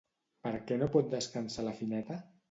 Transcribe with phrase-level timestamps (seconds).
[0.45, 2.19] Per què no pot descansar la Fineta?